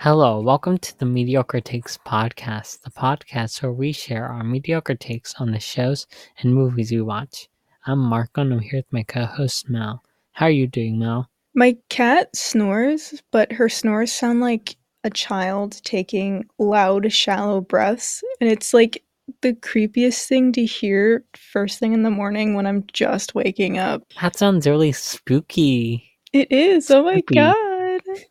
Hello, 0.00 0.40
welcome 0.40 0.78
to 0.78 0.96
the 1.00 1.04
Mediocre 1.04 1.60
Takes 1.60 1.98
podcast, 1.98 2.82
the 2.82 2.90
podcast 2.90 3.60
where 3.64 3.72
we 3.72 3.90
share 3.90 4.26
our 4.26 4.44
mediocre 4.44 4.94
takes 4.94 5.34
on 5.40 5.50
the 5.50 5.58
shows 5.58 6.06
and 6.38 6.54
movies 6.54 6.92
we 6.92 7.00
watch. 7.00 7.48
I'm 7.84 7.98
Marco 7.98 8.42
and 8.42 8.52
I'm 8.52 8.60
here 8.60 8.78
with 8.78 8.92
my 8.92 9.02
co 9.02 9.24
host 9.24 9.68
Mal. 9.68 10.00
How 10.30 10.46
are 10.46 10.50
you 10.50 10.68
doing, 10.68 11.00
Mal? 11.00 11.28
My 11.56 11.76
cat 11.88 12.28
snores, 12.32 13.20
but 13.32 13.50
her 13.50 13.68
snores 13.68 14.12
sound 14.12 14.40
like 14.40 14.76
a 15.02 15.10
child 15.10 15.80
taking 15.82 16.44
loud, 16.60 17.12
shallow 17.12 17.60
breaths. 17.60 18.22
And 18.40 18.48
it's 18.48 18.72
like 18.72 19.02
the 19.42 19.54
creepiest 19.54 20.28
thing 20.28 20.52
to 20.52 20.64
hear 20.64 21.24
first 21.34 21.80
thing 21.80 21.92
in 21.92 22.04
the 22.04 22.10
morning 22.10 22.54
when 22.54 22.68
I'm 22.68 22.84
just 22.92 23.34
waking 23.34 23.78
up. 23.78 24.04
That 24.22 24.36
sounds 24.36 24.64
really 24.64 24.92
spooky. 24.92 26.08
It 26.32 26.52
is. 26.52 26.88
Oh 26.88 27.02
my 27.02 27.20
god. 27.22 27.67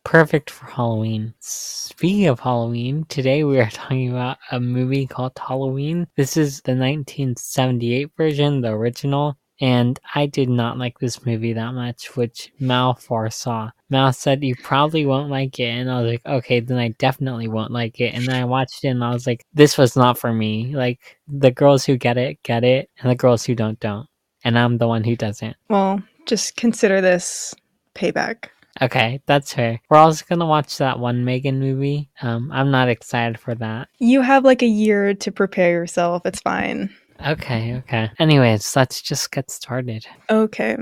Perfect 0.04 0.50
for 0.50 0.66
Halloween. 0.66 1.34
Speaking 1.40 2.26
of 2.26 2.40
Halloween, 2.40 3.04
today 3.08 3.44
we 3.44 3.58
are 3.58 3.70
talking 3.72 4.10
about 4.10 4.38
a 4.50 4.60
movie 4.60 5.06
called 5.06 5.38
Halloween. 5.38 6.06
This 6.16 6.36
is 6.36 6.60
the 6.62 6.72
1978 6.72 8.10
version, 8.16 8.60
the 8.60 8.68
original. 8.68 9.36
And 9.60 9.98
I 10.14 10.26
did 10.26 10.48
not 10.48 10.78
like 10.78 10.98
this 10.98 11.26
movie 11.26 11.52
that 11.52 11.72
much, 11.72 12.16
which 12.16 12.52
Mal 12.60 12.94
foresaw. 12.94 13.70
Mal 13.90 14.12
said 14.12 14.44
you 14.44 14.54
probably 14.54 15.04
won't 15.04 15.30
like 15.30 15.58
it, 15.58 15.70
and 15.70 15.90
I 15.90 16.00
was 16.00 16.12
like, 16.12 16.26
okay, 16.26 16.60
then 16.60 16.78
I 16.78 16.88
definitely 16.98 17.48
won't 17.48 17.72
like 17.72 18.00
it. 18.00 18.14
And 18.14 18.26
then 18.26 18.36
I 18.36 18.44
watched 18.44 18.84
it, 18.84 18.88
and 18.88 19.02
I 19.02 19.12
was 19.12 19.26
like, 19.26 19.44
this 19.54 19.76
was 19.76 19.96
not 19.96 20.16
for 20.16 20.32
me. 20.32 20.76
Like 20.76 21.18
the 21.26 21.50
girls 21.50 21.84
who 21.84 21.96
get 21.96 22.16
it 22.16 22.40
get 22.44 22.62
it, 22.62 22.88
and 23.00 23.10
the 23.10 23.16
girls 23.16 23.44
who 23.44 23.56
don't 23.56 23.80
don't. 23.80 24.06
And 24.44 24.56
I'm 24.56 24.78
the 24.78 24.86
one 24.86 25.02
who 25.02 25.16
doesn't. 25.16 25.56
Well, 25.68 26.00
just 26.26 26.56
consider 26.56 27.00
this 27.00 27.52
payback. 27.96 28.50
Okay, 28.80 29.20
that's 29.26 29.52
fair. 29.52 29.80
We're 29.88 29.98
also 29.98 30.24
gonna 30.28 30.46
watch 30.46 30.78
that 30.78 30.98
one 30.98 31.24
Megan 31.24 31.58
movie. 31.58 32.10
Um, 32.22 32.50
I'm 32.52 32.70
not 32.70 32.88
excited 32.88 33.38
for 33.38 33.54
that. 33.56 33.88
You 33.98 34.22
have 34.22 34.44
like 34.44 34.62
a 34.62 34.66
year 34.66 35.14
to 35.14 35.32
prepare 35.32 35.70
yourself. 35.70 36.22
It's 36.24 36.40
fine. 36.40 36.94
Okay, 37.26 37.74
okay. 37.76 38.10
Anyways, 38.20 38.76
let's 38.76 39.02
just 39.02 39.32
get 39.32 39.50
started. 39.50 40.06
Okay, 40.30 40.76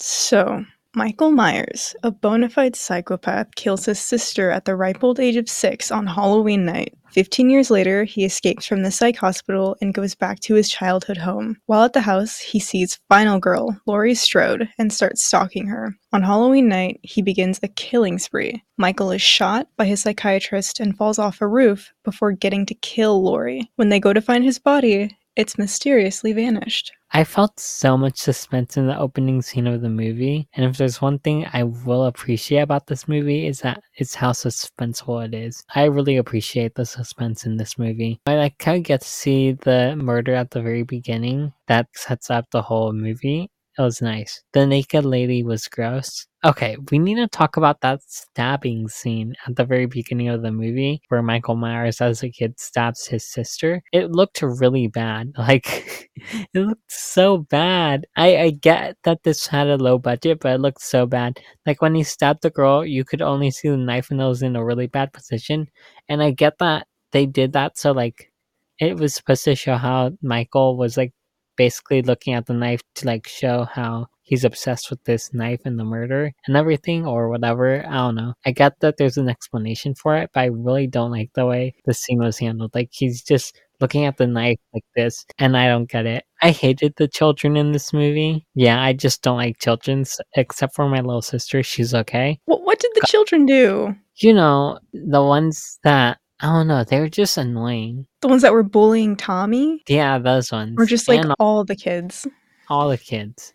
so 0.00 0.64
Michael 0.96 1.30
Myers, 1.30 1.94
a 2.02 2.10
bona 2.10 2.48
fide 2.48 2.74
psychopath, 2.74 3.54
kills 3.54 3.84
his 3.84 3.98
sister 3.98 4.50
at 4.50 4.64
the 4.64 4.74
ripe 4.74 5.04
old 5.04 5.20
age 5.20 5.36
of 5.36 5.46
six 5.46 5.90
on 5.90 6.06
Halloween 6.06 6.64
night. 6.64 6.94
Fifteen 7.10 7.50
years 7.50 7.70
later, 7.70 8.04
he 8.04 8.24
escapes 8.24 8.64
from 8.64 8.82
the 8.82 8.90
psych 8.90 9.16
hospital 9.16 9.76
and 9.82 9.92
goes 9.92 10.14
back 10.14 10.40
to 10.40 10.54
his 10.54 10.70
childhood 10.70 11.18
home. 11.18 11.58
While 11.66 11.84
at 11.84 11.92
the 11.92 12.00
house, 12.00 12.38
he 12.38 12.58
sees 12.58 12.98
Final 13.10 13.38
Girl, 13.38 13.78
Laurie 13.84 14.14
Strode, 14.14 14.70
and 14.78 14.90
starts 14.90 15.22
stalking 15.22 15.66
her. 15.66 15.94
On 16.14 16.22
Halloween 16.22 16.70
night, 16.70 16.98
he 17.02 17.20
begins 17.20 17.60
a 17.62 17.68
killing 17.68 18.18
spree. 18.18 18.64
Michael 18.78 19.10
is 19.10 19.20
shot 19.20 19.68
by 19.76 19.84
his 19.84 20.00
psychiatrist 20.00 20.80
and 20.80 20.96
falls 20.96 21.18
off 21.18 21.42
a 21.42 21.46
roof 21.46 21.92
before 22.04 22.32
getting 22.32 22.64
to 22.64 22.74
kill 22.74 23.22
Laurie. 23.22 23.70
When 23.76 23.90
they 23.90 24.00
go 24.00 24.14
to 24.14 24.22
find 24.22 24.44
his 24.44 24.58
body, 24.58 25.14
it's 25.36 25.58
mysteriously 25.58 26.32
vanished. 26.32 26.92
I 27.12 27.24
felt 27.24 27.60
so 27.60 27.96
much 27.96 28.18
suspense 28.18 28.76
in 28.76 28.86
the 28.86 28.98
opening 28.98 29.40
scene 29.42 29.66
of 29.66 29.80
the 29.80 29.88
movie, 29.88 30.48
and 30.54 30.64
if 30.64 30.76
there's 30.76 31.00
one 31.00 31.18
thing 31.20 31.46
I 31.52 31.62
will 31.62 32.04
appreciate 32.06 32.60
about 32.60 32.86
this 32.86 33.06
movie 33.06 33.46
is 33.46 33.60
that 33.60 33.82
it's 33.94 34.14
how 34.14 34.32
suspenseful 34.32 35.24
it 35.24 35.34
is. 35.34 35.64
I 35.74 35.84
really 35.84 36.16
appreciate 36.16 36.74
the 36.74 36.84
suspense 36.84 37.46
in 37.46 37.58
this 37.58 37.78
movie. 37.78 38.20
I 38.26 38.34
like 38.34 38.58
kind 38.58 38.78
of 38.78 38.82
get 38.82 39.02
to 39.02 39.08
see 39.08 39.52
the 39.52 39.94
murder 39.96 40.34
at 40.34 40.50
the 40.50 40.62
very 40.62 40.82
beginning 40.82 41.52
that 41.68 41.86
sets 41.94 42.30
up 42.30 42.46
the 42.50 42.62
whole 42.62 42.92
movie. 42.92 43.50
It 43.78 43.82
was 43.82 44.00
nice. 44.00 44.42
The 44.52 44.66
naked 44.66 45.04
lady 45.04 45.42
was 45.42 45.68
gross. 45.68 46.26
Okay, 46.46 46.76
we 46.92 47.00
need 47.00 47.16
to 47.16 47.26
talk 47.26 47.56
about 47.56 47.80
that 47.80 48.00
stabbing 48.06 48.88
scene 48.88 49.34
at 49.48 49.56
the 49.56 49.64
very 49.64 49.86
beginning 49.86 50.28
of 50.28 50.42
the 50.42 50.52
movie 50.52 51.02
where 51.08 51.22
Michael 51.22 51.56
Myers, 51.56 52.00
as 52.00 52.22
a 52.22 52.30
kid, 52.30 52.60
stabs 52.60 53.06
his 53.06 53.28
sister. 53.28 53.82
It 53.92 54.12
looked 54.12 54.42
really 54.42 54.86
bad. 54.86 55.32
Like, 55.38 56.08
it 56.54 56.60
looked 56.60 56.92
so 56.92 57.38
bad. 57.38 58.06
I, 58.16 58.36
I 58.38 58.50
get 58.50 58.96
that 59.04 59.24
this 59.24 59.46
had 59.48 59.66
a 59.66 59.76
low 59.76 59.98
budget, 59.98 60.38
but 60.40 60.52
it 60.54 60.60
looked 60.60 60.82
so 60.82 61.04
bad. 61.06 61.40
Like, 61.66 61.82
when 61.82 61.96
he 61.96 62.04
stabbed 62.04 62.42
the 62.42 62.50
girl, 62.50 62.84
you 62.86 63.04
could 63.04 63.22
only 63.22 63.50
see 63.50 63.68
the 63.68 63.76
knife 63.76 64.10
and 64.12 64.20
it 64.20 64.24
was 64.24 64.42
in 64.42 64.54
a 64.56 64.64
really 64.64 64.86
bad 64.86 65.12
position. 65.12 65.66
And 66.08 66.22
I 66.22 66.30
get 66.30 66.58
that 66.60 66.86
they 67.12 67.26
did 67.26 67.52
that 67.54 67.76
so, 67.78 67.90
like, 67.92 68.32
it 68.78 68.96
was 68.98 69.14
supposed 69.16 69.44
to 69.44 69.56
show 69.56 69.76
how 69.76 70.12
Michael 70.22 70.76
was, 70.76 70.96
like, 70.96 71.12
basically 71.56 72.02
looking 72.02 72.34
at 72.34 72.46
the 72.46 72.54
knife 72.54 72.82
to 72.96 73.06
like 73.06 73.26
show 73.26 73.64
how 73.64 74.06
he's 74.26 74.44
obsessed 74.44 74.90
with 74.90 75.02
this 75.04 75.32
knife 75.32 75.62
and 75.64 75.78
the 75.78 75.84
murder 75.84 76.32
and 76.46 76.56
everything 76.56 77.06
or 77.06 77.30
whatever. 77.30 77.86
I 77.86 77.94
don't 77.94 78.16
know. 78.16 78.34
I 78.44 78.50
get 78.50 78.78
that 78.80 78.98
there's 78.98 79.16
an 79.16 79.28
explanation 79.28 79.94
for 79.94 80.16
it, 80.16 80.30
but 80.34 80.40
I 80.40 80.46
really 80.46 80.86
don't 80.86 81.12
like 81.12 81.30
the 81.34 81.46
way 81.46 81.74
the 81.86 81.94
scene 81.94 82.18
was 82.18 82.38
handled. 82.38 82.74
Like 82.74 82.90
he's 82.92 83.22
just 83.22 83.58
looking 83.80 84.04
at 84.04 84.16
the 84.16 84.26
knife 84.26 84.58
like 84.74 84.84
this 84.94 85.24
and 85.38 85.56
I 85.56 85.68
don't 85.68 85.88
get 85.88 86.06
it. 86.06 86.24
I 86.42 86.50
hated 86.50 86.94
the 86.96 87.08
children 87.08 87.56
in 87.56 87.72
this 87.72 87.92
movie. 87.92 88.46
Yeah, 88.54 88.82
I 88.82 88.92
just 88.92 89.22
don't 89.22 89.36
like 89.38 89.58
children 89.58 90.04
except 90.34 90.74
for 90.74 90.88
my 90.88 91.00
little 91.00 91.22
sister. 91.22 91.62
She's 91.62 91.94
okay. 91.94 92.38
What, 92.46 92.62
what 92.62 92.78
did 92.80 92.90
the 92.94 93.06
children 93.06 93.46
do? 93.46 93.94
You 94.16 94.34
know, 94.34 94.78
the 94.92 95.22
ones 95.22 95.78
that 95.84 96.18
I 96.40 96.46
don't 96.46 96.66
know, 96.66 96.84
they 96.84 97.00
were 97.00 97.08
just 97.08 97.38
annoying. 97.38 98.06
The 98.20 98.28
ones 98.28 98.42
that 98.42 98.52
were 98.52 98.62
bullying 98.62 99.16
Tommy? 99.16 99.82
Yeah, 99.88 100.18
those 100.18 100.52
ones. 100.52 100.74
Or 100.78 100.84
just 100.84 101.08
like 101.08 101.22
and 101.22 101.34
all 101.38 101.64
the 101.64 101.76
kids? 101.76 102.26
all 102.68 102.88
the 102.88 102.98
kids. 102.98 103.52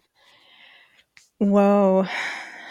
Whoa. 1.41 2.05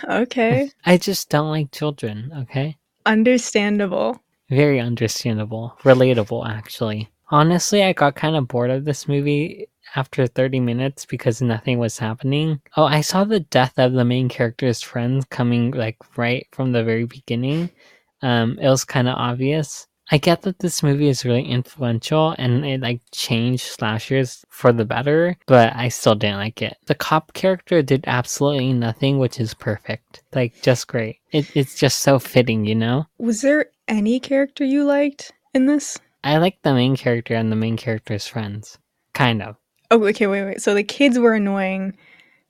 Okay. 0.08 0.70
I 0.86 0.96
just 0.96 1.28
don't 1.28 1.50
like 1.50 1.72
children, 1.72 2.30
okay? 2.42 2.76
Understandable. 3.04 4.22
Very 4.48 4.78
understandable. 4.78 5.76
Relatable, 5.82 6.48
actually. 6.48 7.10
Honestly, 7.32 7.82
I 7.82 7.92
got 7.92 8.14
kind 8.14 8.36
of 8.36 8.46
bored 8.46 8.70
of 8.70 8.84
this 8.84 9.08
movie 9.08 9.66
after 9.96 10.24
30 10.28 10.60
minutes 10.60 11.04
because 11.04 11.42
nothing 11.42 11.80
was 11.80 11.98
happening. 11.98 12.60
Oh, 12.76 12.84
I 12.84 13.00
saw 13.00 13.24
the 13.24 13.40
death 13.40 13.72
of 13.76 13.94
the 13.94 14.04
main 14.04 14.28
character's 14.28 14.80
friends 14.80 15.24
coming 15.30 15.72
like 15.72 15.96
right 16.16 16.46
from 16.52 16.70
the 16.70 16.84
very 16.84 17.06
beginning. 17.06 17.70
Um, 18.22 18.56
it 18.60 18.68
was 18.68 18.84
kind 18.84 19.08
of 19.08 19.16
obvious. 19.16 19.88
I 20.12 20.18
get 20.18 20.42
that 20.42 20.58
this 20.58 20.82
movie 20.82 21.08
is 21.08 21.24
really 21.24 21.44
influential 21.44 22.34
and 22.36 22.64
it 22.66 22.80
like 22.80 23.00
changed 23.12 23.62
slashers 23.64 24.44
for 24.48 24.72
the 24.72 24.84
better, 24.84 25.36
but 25.46 25.74
I 25.76 25.88
still 25.88 26.16
didn't 26.16 26.38
like 26.38 26.62
it. 26.62 26.76
The 26.86 26.96
cop 26.96 27.32
character 27.32 27.80
did 27.80 28.04
absolutely 28.08 28.72
nothing, 28.72 29.18
which 29.18 29.38
is 29.38 29.54
perfect. 29.54 30.22
Like 30.34 30.60
just 30.62 30.88
great. 30.88 31.18
It, 31.30 31.54
it's 31.54 31.78
just 31.78 32.00
so 32.00 32.18
fitting, 32.18 32.64
you 32.64 32.74
know? 32.74 33.06
Was 33.18 33.42
there 33.42 33.66
any 33.86 34.18
character 34.18 34.64
you 34.64 34.84
liked 34.84 35.32
in 35.54 35.66
this? 35.66 35.96
I 36.24 36.38
like 36.38 36.60
the 36.62 36.74
main 36.74 36.96
character 36.96 37.34
and 37.34 37.52
the 37.52 37.56
main 37.56 37.76
character's 37.76 38.26
friends. 38.26 38.78
Kind 39.14 39.42
of. 39.42 39.56
Oh, 39.92 40.04
okay, 40.08 40.26
wait, 40.26 40.44
wait. 40.44 40.62
So 40.62 40.74
the 40.74 40.82
kids 40.84 41.18
were 41.18 41.34
annoying, 41.34 41.96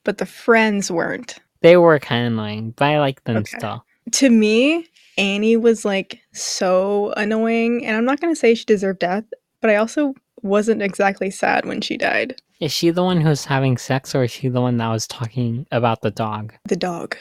but 0.05 0.19
the 0.19 0.27
friends 0.27 0.91
weren't. 0.91 1.37
They 1.61 1.77
were 1.77 1.99
kind 1.99 2.27
of 2.27 2.33
annoying, 2.33 2.73
but 2.77 2.87
I 2.87 3.01
like 3.01 3.23
them 3.25 3.39
Okay. 3.39 3.59
still. 3.59 3.85
To 4.13 4.31
me, 4.31 4.89
Annie 5.21 5.57
was 5.57 5.85
like 5.85 6.21
so 6.33 7.13
annoying, 7.17 7.85
and 7.85 7.97
I'm 7.97 8.05
not 8.05 8.21
going 8.21 8.33
to 8.33 8.39
say 8.39 8.55
she 8.55 8.65
deserved 8.65 9.01
death, 9.01 9.25
but 9.61 9.71
I 9.71 9.77
also 9.77 10.15
wasn't 10.43 10.83
exactly 10.83 11.31
sad 11.31 11.67
when 11.67 11.81
she 11.81 11.97
died. 11.97 12.41
Is 12.61 12.73
she 12.73 12.91
the 12.91 13.05
one 13.05 13.21
who's 13.21 13.45
having 13.45 13.77
sex 13.77 14.15
or 14.15 14.25
is 14.25 14.31
she 14.31 14.49
the 14.49 14.61
one 14.61 14.79
that 14.79 14.89
was 14.89 15.07
talking 15.07 15.67
about 15.71 16.03
the 16.03 16.11
dog? 16.11 16.55
The 16.69 16.77
dog. 16.77 17.17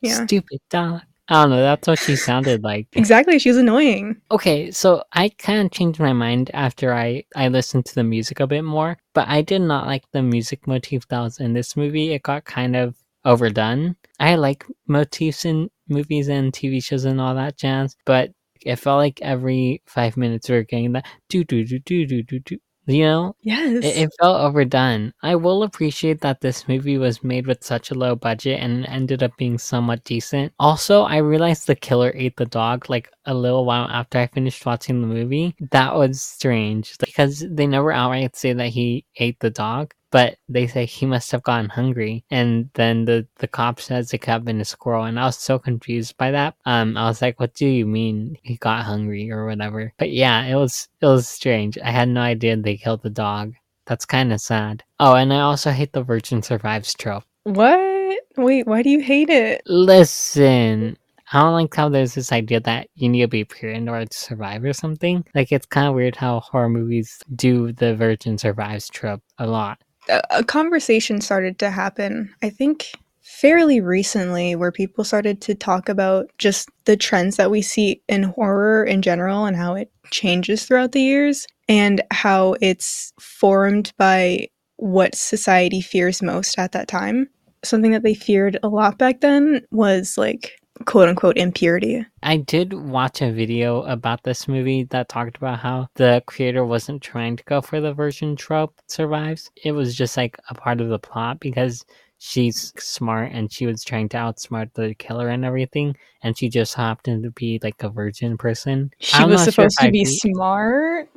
Yeah. 0.00 0.24
Stupid 0.24 0.60
dog. 0.70 1.02
I 1.28 1.42
don't 1.42 1.50
know, 1.50 1.62
that's 1.62 1.86
what 1.86 1.98
she 1.98 2.16
sounded 2.16 2.62
like. 2.62 2.88
Exactly, 2.96 3.38
she 3.38 3.48
was 3.48 3.56
annoying. 3.56 4.20
Okay, 4.30 4.70
so 4.70 5.04
I 5.12 5.30
kind 5.30 5.64
of 5.64 5.72
changed 5.72 6.00
my 6.00 6.12
mind 6.12 6.50
after 6.52 6.92
I, 6.92 7.24
I 7.36 7.48
listened 7.48 7.86
to 7.86 7.94
the 7.94 8.04
music 8.04 8.40
a 8.40 8.46
bit 8.46 8.64
more, 8.64 8.98
but 9.14 9.28
I 9.28 9.40
did 9.42 9.62
not 9.62 9.86
like 9.86 10.04
the 10.10 10.22
music 10.22 10.66
motif 10.66 11.06
that 11.08 11.20
was 11.20 11.38
in 11.38 11.54
this 11.54 11.76
movie. 11.76 12.12
It 12.12 12.22
got 12.22 12.44
kind 12.44 12.76
of 12.76 12.96
overdone. 13.24 13.96
I 14.18 14.34
like 14.34 14.66
motifs 14.88 15.44
in 15.44 15.70
movies 15.92 16.28
and 16.28 16.52
TV 16.52 16.80
shows 16.80 17.04
and 17.04 17.20
all 17.20 17.34
that 17.34 17.56
jazz, 17.58 17.96
but 18.06 18.30
it 18.64 18.76
felt 18.76 18.98
like 18.98 19.20
every 19.22 19.82
five 19.86 20.16
minutes 20.16 20.48
we 20.48 20.56
were 20.56 20.62
getting 20.64 20.92
that 20.92 21.06
do 21.28 21.44
do 21.44 21.64
do 21.64 21.78
do 21.80 22.06
do 22.06 22.22
do 22.22 22.38
do. 22.40 22.58
You 22.86 23.04
know, 23.04 23.36
Yes. 23.42 23.84
it, 23.84 23.96
it 23.96 24.10
felt 24.20 24.40
overdone. 24.40 25.12
I 25.22 25.36
will 25.36 25.62
appreciate 25.62 26.20
that 26.22 26.40
this 26.40 26.66
movie 26.66 26.98
was 26.98 27.22
made 27.22 27.46
with 27.46 27.62
such 27.62 27.92
a 27.92 27.94
low 27.94 28.16
budget 28.16 28.58
and 28.60 28.84
ended 28.86 29.22
up 29.22 29.36
being 29.36 29.56
somewhat 29.56 30.02
decent. 30.02 30.52
Also, 30.58 31.02
I 31.02 31.18
realized 31.18 31.68
the 31.68 31.76
killer 31.76 32.10
ate 32.16 32.36
the 32.36 32.44
dog 32.46 32.90
like 32.90 33.08
a 33.24 33.34
little 33.34 33.64
while 33.64 33.86
after 33.88 34.18
I 34.18 34.26
finished 34.26 34.66
watching 34.66 35.00
the 35.00 35.06
movie. 35.06 35.54
That 35.70 35.94
was 35.94 36.20
strange 36.22 36.98
because 36.98 37.44
they 37.48 37.68
never 37.68 37.92
outright 37.92 38.34
say 38.34 38.52
that 38.52 38.70
he 38.70 39.04
ate 39.16 39.38
the 39.38 39.50
dog. 39.50 39.94
But 40.12 40.36
they 40.48 40.66
say 40.68 40.84
he 40.84 41.06
must 41.06 41.32
have 41.32 41.42
gotten 41.42 41.70
hungry, 41.70 42.24
and 42.30 42.70
then 42.74 43.06
the 43.06 43.26
the 43.38 43.48
cop 43.48 43.80
says 43.80 44.12
it 44.12 44.18
could 44.18 44.30
have 44.30 44.44
been 44.44 44.60
a 44.60 44.64
squirrel, 44.64 45.04
and 45.06 45.18
I 45.18 45.24
was 45.24 45.38
so 45.38 45.58
confused 45.58 46.16
by 46.18 46.30
that. 46.32 46.54
Um, 46.66 46.96
I 46.96 47.06
was 47.06 47.20
like, 47.22 47.40
"What 47.40 47.54
do 47.54 47.66
you 47.66 47.86
mean 47.86 48.36
he 48.42 48.56
got 48.58 48.84
hungry 48.84 49.30
or 49.32 49.46
whatever?" 49.46 49.92
But 49.98 50.10
yeah, 50.12 50.44
it 50.44 50.54
was 50.54 50.88
it 51.00 51.06
was 51.06 51.26
strange. 51.26 51.78
I 51.78 51.90
had 51.90 52.08
no 52.10 52.20
idea 52.20 52.56
they 52.56 52.76
killed 52.76 53.02
the 53.02 53.10
dog. 53.10 53.54
That's 53.86 54.04
kind 54.06 54.32
of 54.32 54.40
sad. 54.40 54.84
Oh, 55.00 55.14
and 55.14 55.32
I 55.32 55.40
also 55.40 55.70
hate 55.70 55.92
the 55.92 56.02
virgin 56.02 56.42
survives 56.42 56.94
trope. 56.94 57.24
what? 57.44 58.20
Wait, 58.36 58.66
why 58.66 58.82
do 58.82 58.90
you 58.90 59.00
hate 59.00 59.30
it? 59.30 59.62
Listen, 59.66 60.96
I 61.32 61.40
don't 61.40 61.52
like 61.54 61.74
how 61.74 61.88
there's 61.88 62.14
this 62.14 62.32
idea 62.32 62.60
that 62.60 62.88
you 62.94 63.08
need 63.08 63.22
to 63.22 63.28
be 63.28 63.44
pure 63.44 63.70
in 63.72 63.88
order 63.88 64.06
to 64.06 64.18
survive 64.18 64.62
or 64.64 64.72
something. 64.74 65.24
Like 65.34 65.50
it's 65.52 65.66
kind 65.66 65.88
of 65.88 65.94
weird 65.94 66.16
how 66.16 66.40
horror 66.40 66.68
movies 66.68 67.18
do 67.34 67.72
the 67.72 67.96
virgin 67.96 68.36
survives 68.38 68.88
trope 68.90 69.22
a 69.38 69.46
lot. 69.46 69.78
A, 70.08 70.42
conversation 70.44 71.20
started 71.20 71.58
to 71.60 71.70
happen, 71.70 72.34
I 72.42 72.50
think, 72.50 72.90
fairly 73.20 73.80
recently, 73.80 74.54
where 74.56 74.72
people 74.72 75.04
started 75.04 75.40
to 75.42 75.54
talk 75.54 75.88
about 75.88 76.30
just 76.38 76.68
the 76.84 76.96
trends 76.96 77.36
that 77.36 77.50
we 77.50 77.62
see 77.62 78.02
in 78.08 78.24
horror 78.24 78.84
in 78.84 79.02
general 79.02 79.44
and 79.44 79.56
how 79.56 79.74
it 79.74 79.90
changes 80.10 80.64
throughout 80.64 80.92
the 80.92 81.02
years 81.02 81.46
and 81.68 82.02
how 82.10 82.56
it's 82.60 83.12
formed 83.20 83.92
by 83.96 84.48
what 84.76 85.14
society 85.14 85.80
fears 85.80 86.22
most 86.22 86.58
at 86.58 86.72
that 86.72 86.88
time. 86.88 87.28
Something 87.64 87.92
that 87.92 88.02
they 88.02 88.14
feared 88.14 88.58
a 88.62 88.68
lot 88.68 88.98
back 88.98 89.20
then 89.20 89.64
was 89.70 90.18
like 90.18 90.58
quote 90.84 91.08
unquote 91.08 91.36
impurity. 91.36 92.04
I 92.22 92.38
did 92.38 92.72
watch 92.72 93.22
a 93.22 93.32
video 93.32 93.82
about 93.82 94.22
this 94.24 94.48
movie 94.48 94.84
that 94.84 95.08
talked 95.08 95.36
about 95.36 95.58
how 95.58 95.88
the 95.94 96.22
creator 96.26 96.64
wasn't 96.64 97.02
trying 97.02 97.36
to 97.36 97.44
go 97.44 97.60
for 97.60 97.80
the 97.80 97.92
virgin 97.92 98.36
trope 98.36 98.74
survives. 98.88 99.50
It 99.64 99.72
was 99.72 99.94
just 99.94 100.16
like 100.16 100.36
a 100.48 100.54
part 100.54 100.80
of 100.80 100.88
the 100.88 100.98
plot 100.98 101.40
because 101.40 101.84
she's 102.18 102.72
smart 102.78 103.32
and 103.32 103.52
she 103.52 103.66
was 103.66 103.82
trying 103.82 104.08
to 104.10 104.16
outsmart 104.16 104.72
the 104.74 104.94
killer 104.94 105.28
and 105.28 105.44
everything 105.44 105.96
and 106.22 106.38
she 106.38 106.48
just 106.48 106.74
happened 106.74 107.24
to 107.24 107.30
be 107.32 107.58
like 107.62 107.82
a 107.82 107.88
virgin 107.88 108.38
person. 108.38 108.90
She 109.00 109.16
I'm 109.16 109.28
was 109.28 109.42
sure 109.44 109.52
supposed 109.52 109.76
if 109.80 109.86
to 109.86 109.90
be 109.90 110.04
smart. 110.04 111.08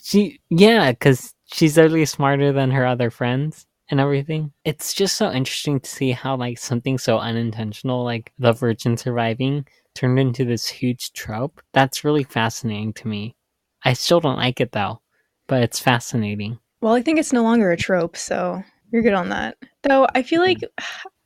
she 0.00 0.38
yeah, 0.50 0.92
because 0.92 1.34
she's 1.52 1.76
literally 1.76 2.06
smarter 2.06 2.52
than 2.52 2.70
her 2.70 2.86
other 2.86 3.10
friends 3.10 3.66
and 3.90 4.00
everything. 4.00 4.52
It's 4.64 4.94
just 4.94 5.16
so 5.16 5.30
interesting 5.30 5.80
to 5.80 5.88
see 5.88 6.12
how 6.12 6.36
like 6.36 6.58
something 6.58 6.98
so 6.98 7.18
unintentional 7.18 8.04
like 8.04 8.32
the 8.38 8.52
virgin 8.52 8.96
surviving 8.96 9.66
turned 9.94 10.18
into 10.18 10.44
this 10.44 10.68
huge 10.68 11.12
trope. 11.12 11.60
That's 11.72 12.04
really 12.04 12.24
fascinating 12.24 12.92
to 12.94 13.08
me. 13.08 13.36
I 13.84 13.92
still 13.92 14.20
don't 14.20 14.36
like 14.36 14.60
it 14.60 14.72
though, 14.72 15.00
but 15.46 15.62
it's 15.62 15.80
fascinating. 15.80 16.58
Well, 16.80 16.94
I 16.94 17.02
think 17.02 17.18
it's 17.18 17.32
no 17.32 17.42
longer 17.42 17.70
a 17.70 17.76
trope, 17.76 18.16
so 18.16 18.62
you're 18.90 19.02
good 19.02 19.14
on 19.14 19.28
that. 19.30 19.56
Though 19.82 20.06
I 20.14 20.22
feel 20.22 20.42
mm-hmm. 20.42 20.62
like 20.62 20.72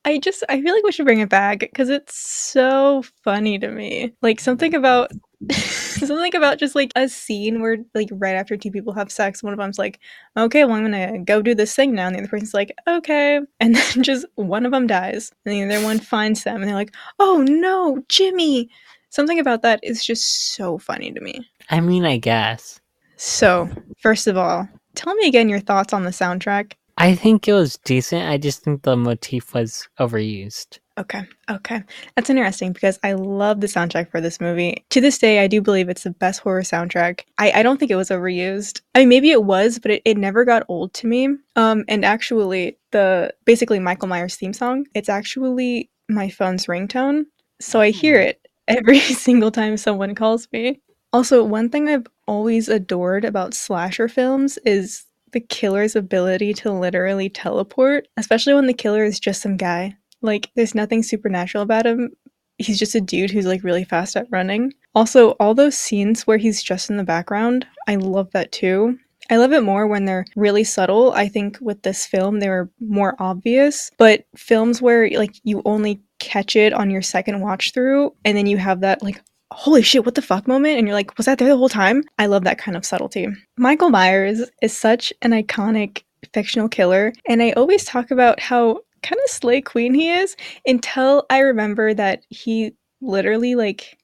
I 0.05 0.19
just 0.19 0.44
I 0.49 0.62
feel 0.62 0.75
like 0.75 0.85
we 0.85 0.93
should 0.93 1.06
bring 1.06 1.20
it 1.20 1.29
back 1.29 1.61
because 1.61 1.88
it's 1.88 2.17
so 2.17 3.02
funny 3.25 3.59
to 3.59 3.70
me. 3.70 4.14
Like 4.23 4.41
something 4.41 4.75
about 4.75 5.11
something 6.07 6.35
about 6.35 6.59
just 6.59 6.75
like 6.75 6.93
a 6.97 7.09
scene 7.09 7.61
where 7.61 7.79
like 7.95 8.09
right 8.13 8.35
after 8.35 8.57
two 8.57 8.71
people 8.71 8.93
have 8.93 9.11
sex, 9.11 9.43
one 9.43 9.53
of 9.53 9.59
them's 9.59 9.79
like, 9.79 9.99
"Okay, 10.37 10.65
well 10.65 10.75
I'm 10.75 10.83
gonna 10.83 11.19
go 11.19 11.43
do 11.43 11.55
this 11.55 11.75
thing 11.75 11.95
now," 11.95 12.07
and 12.07 12.15
the 12.15 12.21
other 12.21 12.29
person's 12.29 12.55
like, 12.55 12.73
"Okay," 12.87 13.41
and 13.61 13.75
then 13.75 14.03
just 14.03 14.27
one 14.35 14.67
of 14.67 14.73
them 14.73 14.87
dies, 14.87 15.33
and 15.45 15.55
the 15.55 15.77
other 15.77 15.85
one 15.85 15.99
finds 15.99 16.45
them, 16.45 16.57
and 16.57 16.65
they're 16.65 16.75
like, 16.75 16.95
"Oh 17.19 17.45
no, 17.49 18.03
Jimmy!" 18.09 18.69
Something 19.11 19.39
about 19.39 19.63
that 19.63 19.81
is 19.83 20.05
just 20.05 20.55
so 20.55 20.79
funny 20.79 21.13
to 21.13 21.21
me. 21.21 21.49
I 21.71 21.81
mean, 21.81 22.05
I 22.05 22.19
guess. 22.19 22.81
So, 23.17 23.69
first 23.99 24.27
of 24.27 24.37
all, 24.37 24.69
tell 24.95 25.15
me 25.15 25.27
again 25.27 25.49
your 25.49 25.61
thoughts 25.61 25.93
on 25.93 26.05
the 26.05 26.11
soundtrack. 26.11 26.73
I 26.99 27.15
think 27.15 27.47
it 27.47 27.53
was 27.53 27.79
decent. 27.79 28.29
I 28.29 28.39
just 28.39 28.63
think 28.63 28.83
the 28.83 28.97
motif 28.97 29.55
was 29.55 29.89
overused. 29.99 30.79
Okay, 30.99 31.25
okay. 31.51 31.83
That's 32.15 32.31
interesting 32.31 32.73
because 32.73 32.99
I 33.03 33.13
love 33.13 33.61
the 33.61 33.67
soundtrack 33.67 34.11
for 34.11 34.21
this 34.21 34.41
movie. 34.41 34.83
To 34.91 35.01
this 35.01 35.19
day, 35.19 35.41
I 35.41 35.47
do 35.47 35.61
believe 35.61 35.91
it's 35.91 36.05
the 36.05 36.11
best 36.11 36.41
horror 36.41 36.63
soundtrack. 36.63 37.21
I, 37.37 37.51
I 37.53 37.63
don't 37.63 37.79
think 37.79 37.91
it 37.91 37.97
was 37.97 38.09
overused. 38.09 38.81
I 38.95 39.01
mean, 39.01 39.11
maybe 39.11 39.31
it 39.31 39.45
was, 39.45 39.79
but 39.79 39.91
it, 39.91 40.03
it 40.07 40.17
never 40.17 40.47
got 40.47 40.65
old 40.69 40.95
to 40.95 41.07
me. 41.07 41.29
Um, 41.55 41.85
and 41.87 42.03
actually, 42.03 42.79
the 42.93 43.35
basically 43.45 43.79
Michael 43.79 44.09
Myers 44.09 44.37
theme 44.37 44.55
song, 44.55 44.87
it's 44.95 45.11
actually 45.11 45.91
my 46.09 46.31
phone's 46.31 46.65
ringtone. 46.67 47.25
So 47.61 47.81
I 47.81 47.91
hear 47.91 48.19
it 48.19 48.49
every 48.69 49.01
single 49.01 49.51
time 49.51 49.77
someone 49.77 50.15
calls 50.15 50.49
me. 50.51 50.81
Also, 51.13 51.45
one 51.45 51.69
thing 51.69 51.89
I've 51.89 52.07
always 52.27 52.71
adored 52.71 53.27
about 53.27 53.53
slasher 53.53 54.09
films 54.09 54.59
is 54.65 55.05
the 55.33 55.41
killer's 55.41 55.95
ability 55.95 56.55
to 56.55 56.73
literally 56.73 57.29
teleport, 57.29 58.09
especially 58.17 58.55
when 58.55 58.67
the 58.67 58.73
killer 58.73 59.05
is 59.05 59.21
just 59.21 59.43
some 59.43 59.59
guy. 59.59 59.97
Like, 60.23 60.51
there's 60.57 60.75
nothing 60.75 61.03
supernatural 61.03 61.63
about 61.63 61.87
him. 61.87 62.11
He's 62.59 62.79
just 62.79 62.95
a 62.95 63.01
dude 63.01 63.31
who's 63.31 63.47
like 63.47 63.63
really 63.63 63.85
fast 63.85 64.17
at 64.17 64.29
running. 64.31 64.73
Also, 64.95 65.33
all 65.33 65.55
those 65.55 65.77
scenes 65.77 66.27
where 66.27 66.39
he's 66.39 66.63
just 66.63 66.89
in 66.89 66.97
the 66.97 67.05
background, 67.05 67.67
I 67.87 67.97
love 67.97 68.31
that 68.33 68.51
too. 68.51 68.99
I 69.29 69.37
love 69.37 69.53
it 69.53 69.63
more 69.63 69.87
when 69.87 70.05
they're 70.05 70.25
really 70.37 70.65
subtle. 70.65 71.13
I 71.13 71.29
think 71.29 71.59
with 71.61 71.83
this 71.83 72.07
film, 72.07 72.39
they 72.39 72.49
were 72.49 72.71
more 72.81 73.15
obvious, 73.19 73.91
but 73.99 74.25
films 74.37 74.81
where 74.81 75.11
like 75.11 75.35
you 75.43 75.63
only 75.65 76.01
catch 76.19 76.57
it 76.57 76.73
on 76.73 76.91
your 76.91 77.03
second 77.03 77.41
watch 77.41 77.73
through 77.73 78.15
and 78.25 78.37
then 78.37 78.47
you 78.47 78.57
have 78.57 78.81
that 78.81 79.03
like 79.03 79.21
holy 79.53 79.83
shit, 79.83 80.05
what 80.05 80.15
the 80.15 80.23
fuck 80.23 80.47
moment? 80.47 80.79
And 80.79 80.87
you're 80.87 80.95
like, 80.95 81.17
was 81.17 81.27
that 81.27 81.39
there 81.39 81.49
the 81.49 81.57
whole 81.57 81.69
time? 81.69 82.03
I 82.19 82.27
love 82.27 82.45
that 82.45 82.59
kind 82.59 82.77
of 82.77 82.85
subtlety. 82.85 83.29
Michael 83.57 83.91
Myers 83.91 84.43
is 84.61 84.77
such 84.77 85.12
an 85.23 85.31
iconic 85.31 86.03
fictional 86.33 86.69
killer, 86.69 87.12
and 87.29 87.43
I 87.43 87.53
always 87.53 87.85
talk 87.85 88.11
about 88.11 88.41
how 88.41 88.81
kind 89.03 89.21
of 89.25 89.31
slay 89.31 89.61
queen 89.61 89.95
he 89.95 90.11
is 90.11 90.37
until 90.67 91.25
I 91.31 91.41
remember 91.41 91.95
that 91.95 92.25
he 92.29 92.75
literally 93.01 93.55
like 93.55 93.99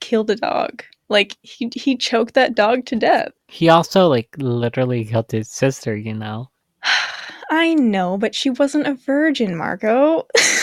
killed 0.00 0.30
a 0.30 0.36
dog. 0.36 0.82
Like 1.08 1.36
he 1.42 1.70
he 1.74 1.96
choked 1.96 2.34
that 2.34 2.54
dog 2.54 2.86
to 2.86 2.96
death. 2.96 3.32
He 3.48 3.68
also 3.68 4.08
like 4.08 4.28
literally 4.38 5.04
killed 5.04 5.30
his 5.30 5.50
sister, 5.50 5.96
you 5.96 6.14
know. 6.14 6.50
I 7.50 7.74
know, 7.74 8.16
but 8.16 8.34
she 8.34 8.48
wasn't 8.50 8.86
a 8.86 8.94
virgin, 8.94 9.56
Marco. 9.56 10.26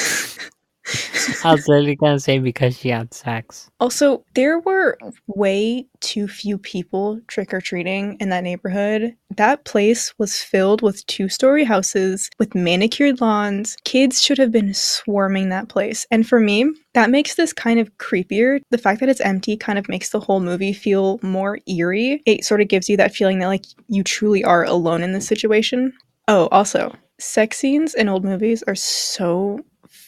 Literally 1.43 1.95
gonna 1.95 2.19
say 2.19 2.39
because 2.39 2.77
she 2.77 2.89
had 2.89 3.13
sex. 3.13 3.69
Also, 3.79 4.23
there 4.35 4.59
were 4.59 4.97
way 5.27 5.85
too 5.99 6.27
few 6.27 6.57
people 6.57 7.19
trick 7.27 7.53
or 7.53 7.61
treating 7.61 8.17
in 8.19 8.29
that 8.29 8.43
neighborhood. 8.43 9.15
That 9.35 9.65
place 9.65 10.13
was 10.17 10.41
filled 10.41 10.81
with 10.81 11.05
two 11.07 11.29
story 11.29 11.63
houses 11.63 12.29
with 12.39 12.55
manicured 12.55 13.21
lawns. 13.21 13.77
Kids 13.83 14.21
should 14.21 14.37
have 14.37 14.51
been 14.51 14.73
swarming 14.73 15.49
that 15.49 15.69
place. 15.69 16.05
And 16.11 16.27
for 16.27 16.39
me, 16.39 16.71
that 16.93 17.09
makes 17.09 17.35
this 17.35 17.53
kind 17.53 17.79
of 17.79 17.95
creepier. 17.97 18.59
The 18.71 18.77
fact 18.77 18.99
that 18.99 19.09
it's 19.09 19.21
empty 19.21 19.55
kind 19.55 19.79
of 19.79 19.87
makes 19.87 20.09
the 20.09 20.19
whole 20.19 20.39
movie 20.39 20.73
feel 20.73 21.19
more 21.21 21.59
eerie. 21.67 22.21
It 22.25 22.43
sort 22.43 22.61
of 22.61 22.67
gives 22.67 22.89
you 22.89 22.97
that 22.97 23.15
feeling 23.15 23.39
that, 23.39 23.47
like, 23.47 23.65
you 23.87 24.03
truly 24.03 24.43
are 24.43 24.63
alone 24.63 25.03
in 25.03 25.13
this 25.13 25.27
situation. 25.27 25.93
Oh, 26.27 26.47
also, 26.51 26.93
sex 27.19 27.57
scenes 27.57 27.93
in 27.93 28.09
old 28.09 28.23
movies 28.23 28.63
are 28.63 28.75
so 28.75 29.59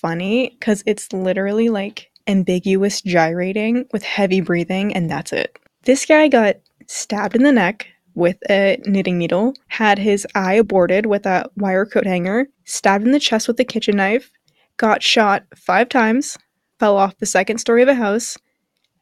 funny 0.02 0.50
because 0.50 0.84
it's 0.86 1.12
literally 1.14 1.70
like 1.70 2.12
ambiguous 2.28 3.02
gyrating 3.02 3.86
with 3.92 4.04
heavy 4.04 4.42
breathing, 4.42 4.94
and 4.94 5.10
that's 5.10 5.34
it. 5.34 5.58
This 5.84 6.06
guy 6.06 6.28
got 6.28 6.58
stabbed 6.88 7.36
in 7.36 7.44
the 7.44 7.52
neck 7.52 7.88
with 8.14 8.38
a 8.50 8.78
knitting 8.86 9.18
needle, 9.18 9.54
had 9.68 9.98
his 9.98 10.28
eye 10.36 10.56
aborted 10.56 11.06
with 11.06 11.26
a 11.26 11.50
wire 11.56 11.86
coat 11.86 12.06
hanger, 12.06 12.48
stabbed 12.66 13.06
in 13.06 13.12
the 13.12 13.20
chest 13.20 13.48
with 13.48 13.60
a 13.60 13.66
kitchen 13.66 13.98
knife, 13.98 14.32
got 14.78 15.02
shot 15.02 15.44
five 15.56 15.90
times, 15.90 16.38
fell 16.80 16.98
off 16.98 17.18
the 17.18 17.26
second 17.26 17.60
story 17.60 17.82
of 17.82 17.88
a 17.88 17.94
house, 17.94 18.38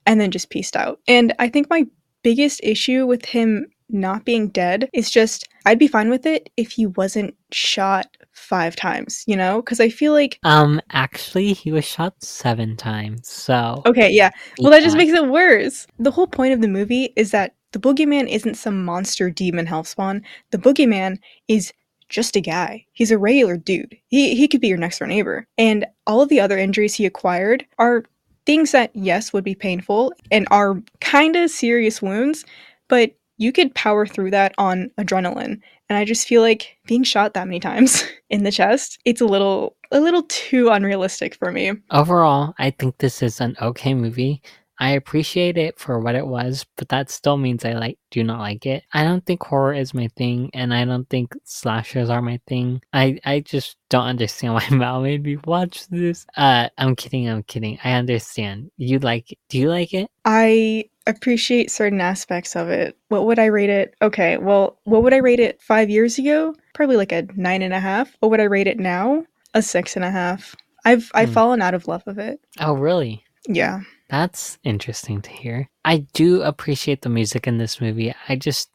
and 0.06 0.20
then 0.20 0.32
just 0.32 0.50
pieced 0.50 0.75
out. 0.75 1.00
And 1.08 1.34
I 1.39 1.50
think 1.50 1.70
my 1.70 1.86
biggest 2.24 2.60
issue 2.63 3.06
with 3.06 3.25
him 3.25 3.65
not 3.89 4.25
being 4.25 4.50
dead 4.50 4.89
is 4.94 5.10
just 5.10 5.48
I'd 5.65 5.79
be 5.79 5.88
fine 5.88 6.10
with 6.10 6.25
it 6.25 6.50
if 6.58 6.72
he 6.72 6.86
wasn't 6.86 7.36
shot 7.51 8.08
five 8.39 8.75
times, 8.75 9.24
you 9.27 9.36
know? 9.36 9.62
Because 9.62 9.79
I 9.79 9.89
feel 9.89 10.13
like 10.13 10.39
Um, 10.43 10.81
actually, 10.91 11.53
he 11.53 11.72
was 11.72 11.86
shot 11.86 12.24
seven 12.24 12.75
times. 12.77 13.27
So 13.27 13.81
okay, 13.86 14.10
yeah. 14.10 14.31
Well, 14.60 14.72
that 14.72 14.84
just 14.84 14.98
makes 14.98 15.13
it 15.13 15.27
worse. 15.27 15.86
The 16.00 16.12
whole 16.12 16.27
point 16.27 16.53
of 16.53 16.62
the 16.62 16.67
movie 16.67 17.13
is 17.15 17.31
that 17.31 17.55
the 17.72 17.79
boogeyman 17.79 18.27
isn't 18.27 18.55
some 18.55 18.84
monster 18.84 19.29
demon 19.29 19.67
hellspawn. 19.67 20.24
The 20.51 20.58
boogeyman 20.58 21.19
is 21.48 21.72
just 22.08 22.36
a 22.36 22.41
guy. 22.41 22.86
He's 22.93 23.12
a 23.12 23.17
regular 23.19 23.58
dude. 23.58 23.96
He 24.08 24.36
he 24.36 24.48
could 24.48 24.62
be 24.62 24.67
your 24.67 24.77
next 24.77 25.00
door 25.00 25.08
neighbor. 25.08 25.46
And 25.58 25.86
all 26.08 26.22
of 26.22 26.29
the 26.29 26.39
other 26.39 26.58
injuries 26.58 26.96
he 26.96 27.05
acquired 27.05 27.65
are 27.77 28.03
things 28.46 28.72
that 28.72 28.89
yes 28.96 29.31
would 29.31 29.43
be 29.43 29.53
painful 29.53 30.13
and 30.31 30.48
are 30.50 30.81
kind 31.01 31.36
of 31.36 31.51
serious 31.51 32.01
wounds, 32.01 32.46
but 32.88 33.12
you 33.38 33.51
could 33.51 33.75
power 33.75 34.08
through 34.08 34.31
that 34.31 34.55
on 34.58 34.89
adrenaline. 34.98 35.62
And 35.89 35.98
I 35.98 36.05
just 36.05 36.27
feel 36.27 36.41
like 36.41 36.77
being 36.86 37.03
shot 37.03 37.34
that 37.34 37.48
many 37.48 37.60
times 37.60 38.03
in 38.29 38.43
the 38.43 38.51
chest, 38.51 39.00
it's 39.05 39.22
a 39.22 39.25
little 39.25 39.75
a 39.91 40.00
little 40.00 40.24
too 40.24 40.69
unrealistic 40.69 41.34
for 41.36 41.51
me. 41.51 41.72
overall, 41.91 42.53
I 42.60 42.69
think 42.69 43.00
this 43.00 43.24
is 43.24 43.41
an 43.41 43.55
okay 43.60 43.96
movie. 43.96 44.41
I 44.80 44.92
appreciate 44.92 45.58
it 45.58 45.78
for 45.80 46.00
what 46.00 46.16
it 46.16 46.26
was, 46.26 46.66
but 46.78 46.90
that 46.90 47.10
still 47.10 47.38
means 47.38 47.66
I 47.66 47.74
like 47.74 47.98
do 48.12 48.24
not 48.24 48.40
like 48.40 48.66
it. 48.66 48.84
I 48.94 49.04
don't 49.04 49.26
think 49.26 49.44
horror 49.44 49.74
is 49.74 49.94
my 49.94 50.08
thing, 50.18 50.50
and 50.54 50.74
I 50.74 50.86
don't 50.86 51.10
think 51.10 51.34
slashers 51.44 52.10
are 52.10 52.22
my 52.22 52.40
thing. 52.48 52.82
I 52.94 53.20
I 53.26 53.42
just 53.42 53.76
don't 53.90 54.06
understand 54.06 54.54
why 54.56 54.68
Mal 54.72 55.02
made 55.02 55.24
me 55.24 55.38
watch 55.46 55.88
this. 55.90 56.26
Uh, 56.38 56.70
I'm 56.78 56.96
kidding. 56.96 57.28
I'm 57.30 57.44
kidding. 57.44 57.78
I 57.84 57.94
understand. 57.94 58.72
You 58.78 59.00
like? 59.00 59.38
Do 59.50 59.58
you 59.60 59.70
like 59.70 59.94
it? 59.94 60.10
I 60.26 60.86
appreciate 61.08 61.72
certain 61.72 62.02
aspects 62.02 62.56
of 62.56 62.70
it. 62.70 62.96
What 63.10 63.26
would 63.26 63.40
I 63.40 63.46
rate 63.46 63.70
it? 63.72 63.96
Okay, 64.02 64.38
well, 64.38 64.80
what 64.84 65.02
would 65.04 65.14
I 65.14 65.18
rate 65.18 65.40
it 65.40 65.62
five 65.62 65.90
years 65.90 66.18
ago? 66.20 66.56
Probably 66.76 66.98
like 66.98 67.12
a 67.12 67.28
nine 67.36 67.64
and 67.64 67.74
a 67.74 67.80
half. 67.80 68.16
What 68.20 68.30
would 68.30 68.40
I 68.40 68.44
rate 68.46 68.68
it 68.68 68.80
now? 68.80 69.26
A 69.56 69.62
six 69.62 69.96
and 69.96 70.06
a 70.06 70.12
half. 70.12 70.56
I've 70.86 71.12
I've 71.14 71.30
Hmm. 71.30 71.34
fallen 71.34 71.62
out 71.62 71.74
of 71.74 71.88
love 71.88 72.04
of 72.08 72.18
it. 72.20 72.40
Oh, 72.60 72.74
really? 72.74 73.24
Yeah. 73.48 73.82
That's 74.10 74.58
interesting 74.63 75.22
to 75.22 75.30
hear. 75.30 75.70
I 75.86 76.08
do 76.13 76.42
appreciate 76.42 77.01
the 77.04 77.10
music 77.10 77.48
in 77.48 77.58
this 77.58 77.80
movie. 77.80 78.13
I 78.28 78.36
just 78.36 78.70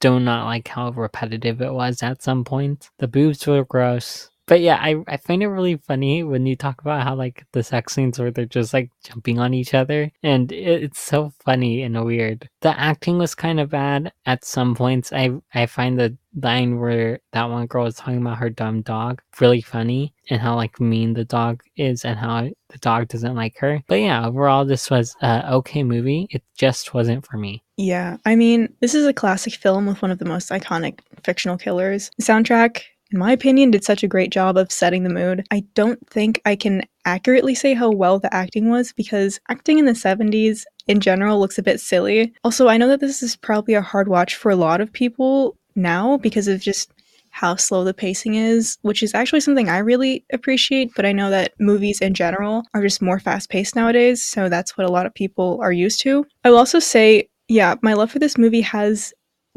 do 0.00 0.18
not 0.18 0.46
like 0.46 0.66
how 0.66 0.90
repetitive 0.90 1.62
it 1.62 1.72
was 1.72 2.02
at 2.02 2.22
some 2.22 2.44
point. 2.44 2.90
The 2.98 3.06
boobs 3.06 3.46
were 3.46 3.64
gross. 3.64 4.28
But 4.46 4.60
yeah, 4.60 4.78
I, 4.80 4.96
I 5.06 5.16
find 5.16 5.42
it 5.42 5.48
really 5.48 5.76
funny 5.76 6.22
when 6.22 6.46
you 6.46 6.56
talk 6.56 6.80
about 6.80 7.02
how 7.02 7.14
like 7.14 7.44
the 7.52 7.62
sex 7.62 7.94
scenes 7.94 8.18
where 8.18 8.30
they're 8.30 8.44
just 8.44 8.74
like 8.74 8.90
jumping 9.04 9.38
on 9.38 9.54
each 9.54 9.74
other, 9.74 10.10
and 10.22 10.50
it, 10.50 10.82
it's 10.82 11.00
so 11.00 11.32
funny 11.44 11.82
and 11.82 12.04
weird. 12.04 12.48
The 12.60 12.78
acting 12.78 13.18
was 13.18 13.34
kind 13.34 13.60
of 13.60 13.70
bad 13.70 14.12
at 14.26 14.44
some 14.44 14.74
points. 14.74 15.12
I 15.12 15.30
I 15.54 15.66
find 15.66 15.98
the 15.98 16.16
line 16.34 16.78
where 16.80 17.20
that 17.32 17.50
one 17.50 17.66
girl 17.66 17.86
is 17.86 17.96
talking 17.96 18.20
about 18.20 18.38
her 18.38 18.50
dumb 18.50 18.82
dog 18.82 19.22
really 19.40 19.60
funny, 19.60 20.12
and 20.28 20.40
how 20.40 20.56
like 20.56 20.80
mean 20.80 21.14
the 21.14 21.24
dog 21.24 21.62
is, 21.76 22.04
and 22.04 22.18
how 22.18 22.48
the 22.68 22.78
dog 22.78 23.08
doesn't 23.08 23.36
like 23.36 23.56
her. 23.58 23.80
But 23.86 24.00
yeah, 24.00 24.26
overall, 24.26 24.64
this 24.64 24.90
was 24.90 25.14
a 25.22 25.54
okay 25.54 25.84
movie. 25.84 26.26
It 26.30 26.42
just 26.56 26.94
wasn't 26.94 27.26
for 27.26 27.36
me. 27.36 27.62
Yeah, 27.76 28.16
I 28.26 28.36
mean, 28.36 28.74
this 28.80 28.94
is 28.94 29.06
a 29.06 29.12
classic 29.12 29.54
film 29.54 29.86
with 29.86 30.02
one 30.02 30.10
of 30.10 30.18
the 30.18 30.24
most 30.24 30.50
iconic 30.50 31.00
fictional 31.24 31.56
killers. 31.56 32.10
The 32.18 32.24
soundtrack 32.24 32.82
my 33.12 33.32
opinion, 33.32 33.70
did 33.70 33.84
such 33.84 34.02
a 34.02 34.08
great 34.08 34.30
job 34.30 34.56
of 34.56 34.72
setting 34.72 35.02
the 35.02 35.10
mood. 35.10 35.46
I 35.50 35.64
don't 35.74 35.98
think 36.08 36.40
I 36.44 36.56
can 36.56 36.82
accurately 37.04 37.54
say 37.54 37.74
how 37.74 37.90
well 37.90 38.18
the 38.18 38.32
acting 38.34 38.68
was 38.70 38.92
because 38.92 39.40
acting 39.48 39.78
in 39.78 39.86
the 39.86 39.92
70s 39.92 40.64
in 40.86 41.00
general 41.00 41.40
looks 41.40 41.58
a 41.58 41.62
bit 41.62 41.80
silly. 41.80 42.32
Also, 42.44 42.68
I 42.68 42.76
know 42.76 42.88
that 42.88 43.00
this 43.00 43.22
is 43.22 43.36
probably 43.36 43.74
a 43.74 43.82
hard 43.82 44.08
watch 44.08 44.36
for 44.36 44.50
a 44.50 44.56
lot 44.56 44.80
of 44.80 44.92
people 44.92 45.56
now 45.74 46.16
because 46.18 46.48
of 46.48 46.60
just 46.60 46.92
how 47.30 47.56
slow 47.56 47.82
the 47.82 47.94
pacing 47.94 48.34
is, 48.34 48.76
which 48.82 49.02
is 49.02 49.14
actually 49.14 49.40
something 49.40 49.68
I 49.68 49.78
really 49.78 50.24
appreciate, 50.32 50.90
but 50.94 51.06
I 51.06 51.12
know 51.12 51.30
that 51.30 51.54
movies 51.58 52.00
in 52.00 52.12
general 52.12 52.62
are 52.74 52.82
just 52.82 53.00
more 53.00 53.18
fast 53.18 53.48
paced 53.48 53.74
nowadays, 53.74 54.22
so 54.22 54.48
that's 54.48 54.76
what 54.76 54.86
a 54.86 54.92
lot 54.92 55.06
of 55.06 55.14
people 55.14 55.58
are 55.62 55.72
used 55.72 56.00
to. 56.02 56.26
I 56.44 56.50
will 56.50 56.58
also 56.58 56.78
say, 56.78 57.28
yeah, 57.48 57.74
my 57.82 57.94
love 57.94 58.10
for 58.10 58.18
this 58.18 58.36
movie 58.36 58.60
has 58.60 59.14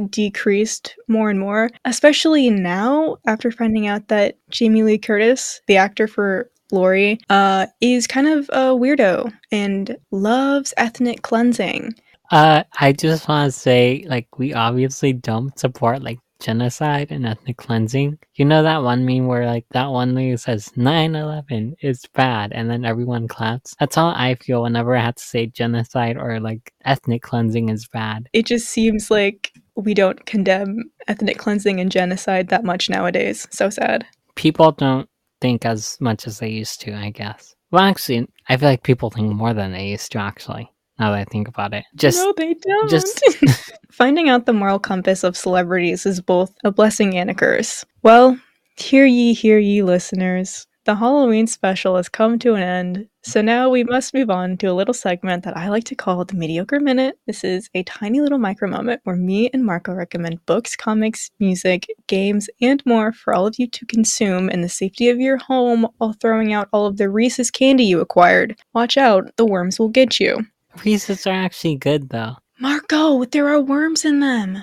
decreased 0.10 0.96
more 1.08 1.30
and 1.30 1.40
more, 1.40 1.70
especially 1.86 2.50
now 2.50 3.18
after 3.28 3.52
finding 3.52 3.88
out 3.88 4.08
that 4.10 4.38
Jamie 4.50 4.84
Lee 4.84 4.98
Curtis, 4.98 5.62
the 5.68 5.78
actor 5.78 6.08
for 6.08 6.50
Laurie, 6.72 7.20
uh, 7.30 7.68
is 7.82 8.08
kind 8.08 8.28
of 8.28 8.50
a 8.50 8.76
weirdo 8.76 9.32
and 9.52 9.96
loves 10.12 10.74
ethnic 10.78 11.22
cleansing. 11.22 11.94
Uh, 12.32 12.64
I 12.80 12.92
just 12.92 13.28
want 13.28 13.54
to 13.54 13.58
say, 13.58 14.04
like, 14.08 14.40
we 14.40 14.54
obviously 14.54 15.14
don't 15.14 15.58
support 15.60 16.02
like 16.02 16.18
genocide 16.40 17.12
and 17.12 17.26
ethnic 17.26 17.58
cleansing. 17.58 18.18
You 18.36 18.46
know 18.46 18.64
that 18.64 18.84
one 18.84 19.06
meme 19.06 19.28
where 19.28 19.46
like 19.46 19.66
that 19.72 19.88
one 19.88 20.16
lady 20.16 20.36
says 20.38 20.70
9-11 20.76 21.76
is 21.82 22.06
bad 22.14 22.52
and 22.52 22.70
then 22.70 22.86
everyone 22.86 23.28
claps? 23.28 23.76
That's 23.80 23.96
how 23.96 24.08
I 24.08 24.36
feel 24.36 24.64
whenever 24.64 24.96
I 24.96 25.02
have 25.02 25.16
to 25.16 25.24
say 25.24 25.48
genocide 25.48 26.18
or 26.18 26.40
like 26.40 26.74
ethnic 26.84 27.22
cleansing 27.22 27.70
is 27.70 27.88
bad. 27.88 28.30
It 28.34 28.46
just 28.46 28.68
seems 28.68 29.10
like 29.10 29.54
we 29.76 29.94
don't 29.94 30.26
condemn 30.26 30.84
ethnic 31.08 31.38
cleansing 31.38 31.80
and 31.80 31.92
genocide 31.92 32.50
that 32.50 32.64
much 32.64 32.90
nowadays. 32.90 33.48
So 33.52 33.70
sad. 33.70 34.06
People 34.36 34.72
don't 34.72 35.10
think 35.42 35.66
as 35.66 35.98
much 36.00 36.28
as 36.28 36.40
they 36.40 36.50
used 36.50 36.82
to, 36.82 36.94
I 36.94 37.10
guess. 37.10 37.56
Well, 37.72 37.84
actually, 37.84 38.28
I 38.48 38.58
feel 38.58 38.70
like 38.70 38.84
people 38.84 39.10
think 39.10 39.34
more 39.34 39.54
than 39.54 39.72
they 39.72 39.88
used 39.88 40.12
to, 40.14 40.20
actually, 40.20 40.72
now 41.00 41.12
that 41.12 41.20
I 41.20 41.26
think 41.26 41.48
about 41.48 41.74
it. 41.74 41.84
Just, 41.96 42.18
no, 42.18 42.34
they 42.38 42.54
don't. 42.54 42.90
just 42.90 43.22
Finding 43.92 44.30
out 44.30 44.46
the 44.46 44.54
moral 44.54 44.80
compass 44.80 45.24
of 45.24 45.38
celebrities 45.38 46.06
is 46.06 46.22
both 46.22 46.54
a 46.64 46.72
blessing 46.72 47.18
and 47.18 47.30
a 47.30 47.34
curse. 47.34 47.86
Well, 48.04 48.40
hear 48.78 49.06
ye, 49.06 49.34
hear 49.34 49.58
ye, 49.58 49.84
listeners. 49.84 50.68
The 50.86 50.96
Halloween 50.96 51.48
special 51.48 51.96
has 51.96 52.10
come 52.10 52.38
to 52.40 52.54
an 52.54 52.62
end, 52.62 53.08
so 53.26 53.42
now 53.42 53.72
we 53.72 53.84
must 53.84 54.14
move 54.14 54.30
on 54.30 54.56
to 54.58 54.68
a 54.68 54.74
little 54.74 54.94
segment 54.94 55.44
that 55.46 55.58
I 55.58 55.70
like 55.70 55.84
to 55.86 55.96
call 55.96 56.24
the 56.24 56.36
Mediocre 56.36 56.80
Minute. 56.80 57.18
This 57.26 57.44
is 57.44 57.72
a 57.74 57.82
tiny 57.82 58.22
little 58.22 58.38
micro 58.38 58.70
moment 58.70 59.02
where 59.04 59.16
me 59.16 59.50
and 59.52 59.66
Marco 59.66 59.94
recommend 59.94 60.46
books, 60.46 60.76
comics, 60.76 61.32
music, 61.40 61.88
games, 62.06 62.52
and 62.62 62.86
more 62.86 63.12
for 63.12 63.34
all 63.34 63.48
of 63.48 63.58
you 63.58 63.66
to 63.66 63.86
consume 63.88 64.48
in 64.52 64.62
the 64.62 64.70
safety 64.70 65.10
of 65.10 65.20
your 65.20 65.38
home 65.38 65.88
while 65.98 66.14
throwing 66.14 66.54
out 66.54 66.70
all 66.72 66.86
of 66.86 66.98
the 66.98 67.10
Reese's 67.10 67.50
candy 67.50 67.84
you 67.84 68.00
acquired. 68.00 68.60
Watch 68.74 68.96
out, 68.96 69.36
the 69.38 69.46
worms 69.46 69.80
will 69.80 69.90
get 69.90 70.20
you. 70.20 70.46
Reese's 70.86 71.26
are 71.26 71.34
actually 71.34 71.78
good 71.78 72.10
though. 72.10 72.36
Marco, 72.60 73.26
there 73.26 73.48
are 73.48 73.60
worms 73.60 74.06
in 74.06 74.20
them. 74.20 74.62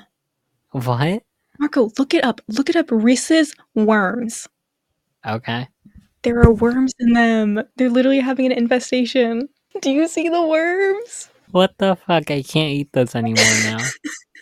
What? 0.70 1.24
Marco, 1.58 1.90
look 1.98 2.14
it 2.14 2.24
up. 2.24 2.40
Look 2.46 2.70
it 2.70 2.76
up. 2.76 2.92
Reese's 2.92 3.56
worms. 3.74 4.48
Okay. 5.26 5.66
There 6.22 6.40
are 6.40 6.52
worms 6.52 6.92
in 6.98 7.12
them. 7.12 7.62
They're 7.76 7.90
literally 7.90 8.20
having 8.20 8.46
an 8.46 8.52
infestation. 8.52 9.48
Do 9.80 9.90
you 9.90 10.06
see 10.06 10.28
the 10.28 10.46
worms? 10.46 11.28
What 11.50 11.76
the 11.78 11.96
fuck? 11.96 12.30
I 12.30 12.42
can't 12.42 12.70
eat 12.70 12.92
those 12.92 13.14
anymore 13.14 13.44
now. 13.64 13.78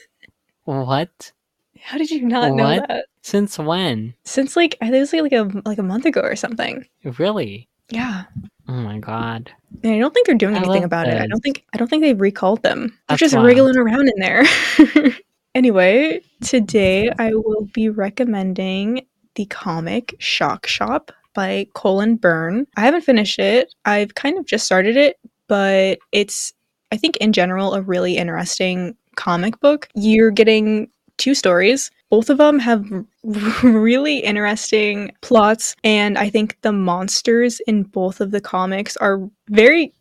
what? 0.65 1.33
How 1.81 1.99
did 1.99 2.11
you 2.11 2.27
not 2.27 2.53
know 2.53 2.77
that? 2.77 3.07
Since 3.23 3.59
when? 3.59 4.15
Since 4.25 4.57
like 4.57 4.77
I 4.81 4.87
think 4.87 4.97
it 4.97 5.01
was 5.01 5.13
like, 5.13 5.23
like 5.23 5.33
a 5.33 5.63
like 5.65 5.79
a 5.79 5.83
month 5.83 6.05
ago 6.05 6.21
or 6.21 6.37
something. 6.37 6.87
Really? 7.19 7.69
Yeah. 7.89 8.25
Oh 8.69 8.75
my 8.75 8.99
god. 8.99 9.51
And 9.83 9.95
I 9.95 9.99
don't 9.99 10.13
think 10.13 10.27
they're 10.27 10.37
doing 10.37 10.55
I 10.55 10.59
anything 10.59 10.83
love 10.83 10.85
about 10.85 11.09
it. 11.09 11.21
I 11.21 11.27
don't 11.27 11.41
think 11.41 11.65
I 11.75 11.79
don't 11.79 11.89
think 11.89 12.03
they've 12.03 12.21
recalled 12.21 12.63
them. 12.63 12.81
They're 12.81 12.97
That's 13.09 13.21
just 13.21 13.35
wild. 13.35 13.47
wriggling 13.47 13.77
around 13.77 14.09
in 14.09 14.15
there. 14.19 14.45
anyway, 15.55 16.21
today 16.43 17.11
I 17.19 17.35
will 17.35 17.69
be 17.73 17.89
recommending 17.89 19.07
the 19.35 19.47
comic 19.47 20.15
Shock 20.19 20.67
Shop 20.67 21.13
by 21.35 21.67
Cullen 21.75 22.17
Byrne. 22.17 22.67
I 22.77 22.83
haven't 22.83 23.03
finished 23.03 23.39
it. 23.39 23.75
I've 23.85 24.15
kind 24.15 24.39
of 24.39 24.47
just 24.47 24.67
started 24.67 24.97
it, 24.97 25.19
but 25.49 25.99
it's 26.13 26.53
I 26.93 26.97
think 26.97 27.17
in 27.19 27.33
general 27.33 27.75
a 27.75 27.83
really 27.83 28.17
interesting 28.17 28.97
comic 29.17 29.61
book. 29.61 29.89
You're 29.95 30.31
getting 30.31 30.89
two 31.19 31.35
stories. 31.35 31.91
Both 32.11 32.31
of 32.31 32.39
them 32.39 32.59
have 32.59 32.85
really 33.63 34.19
interesting 34.19 35.13
plots, 35.21 35.77
and 35.85 36.19
I 36.19 36.31
think 36.31 36.57
the 36.63 36.73
monsters 36.73 37.61
in 37.67 37.85
both 37.85 38.21
of 38.21 38.33
the 38.33 38.41
comics 38.41 38.97
are 38.97 39.21
very 39.49 39.93